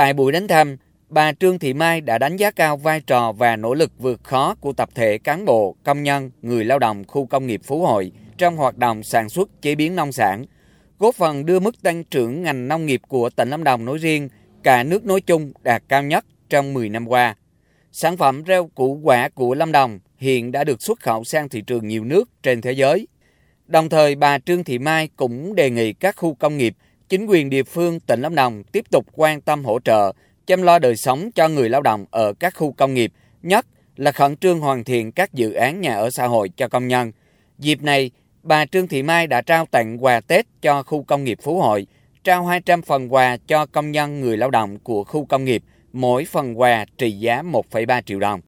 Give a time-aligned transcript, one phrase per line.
[0.00, 0.76] Tại buổi đến thăm,
[1.08, 4.54] bà Trương Thị Mai đã đánh giá cao vai trò và nỗ lực vượt khó
[4.60, 8.12] của tập thể cán bộ, công nhân, người lao động khu công nghiệp Phú Hội
[8.38, 10.44] trong hoạt động sản xuất chế biến nông sản,
[10.98, 14.28] góp phần đưa mức tăng trưởng ngành nông nghiệp của tỉnh Lâm Đồng nói riêng,
[14.62, 17.36] cả nước nói chung đạt cao nhất trong 10 năm qua.
[17.92, 21.60] Sản phẩm rau củ quả của Lâm Đồng hiện đã được xuất khẩu sang thị
[21.60, 23.06] trường nhiều nước trên thế giới.
[23.66, 26.76] Đồng thời, bà Trương Thị Mai cũng đề nghị các khu công nghiệp,
[27.10, 30.12] chính quyền địa phương tỉnh Lâm Đồng tiếp tục quan tâm hỗ trợ,
[30.46, 33.12] chăm lo đời sống cho người lao động ở các khu công nghiệp,
[33.42, 33.66] nhất
[33.96, 37.12] là khẩn trương hoàn thiện các dự án nhà ở xã hội cho công nhân.
[37.58, 38.10] Dịp này,
[38.42, 41.86] bà Trương Thị Mai đã trao tặng quà Tết cho khu công nghiệp Phú Hội,
[42.24, 46.24] trao 200 phần quà cho công nhân người lao động của khu công nghiệp, mỗi
[46.24, 48.38] phần quà trị giá 1,3 triệu đồng.